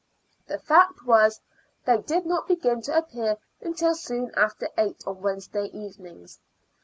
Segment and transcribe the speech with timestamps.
[0.47, 1.41] The fact was,
[1.85, 6.39] they did not begin to appear until soon after eight on Wednesday evenings.